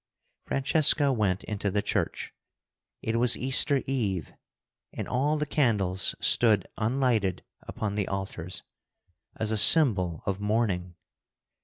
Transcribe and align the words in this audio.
Francesca 0.45 1.13
went 1.13 1.43
into 1.43 1.69
the 1.69 1.83
church. 1.83 2.33
It 3.03 3.17
was 3.17 3.37
Easter 3.37 3.83
Eve, 3.85 4.33
and 4.91 5.07
all 5.07 5.37
the 5.37 5.45
candles 5.45 6.15
stood 6.19 6.65
unlighted 6.75 7.43
upon 7.61 7.93
the 7.93 8.07
altars, 8.07 8.63
as 9.35 9.51
a 9.51 9.59
symbol 9.59 10.23
of 10.25 10.39
mourning. 10.39 10.95